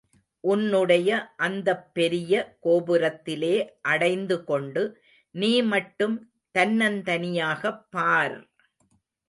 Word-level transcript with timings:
உன்னுடைய 0.43 1.09
அந்தப் 1.37 1.93
பெரிய 1.93 2.31
கோபுரத்திலே 2.63 3.53
அடைந்து 3.81 4.43
கொண்டு, 4.43 4.83
நீ 5.35 5.61
மட்டும் 5.69 6.17
தன்னந்தனியாகப் 6.55 7.83
பார்! 7.89 8.37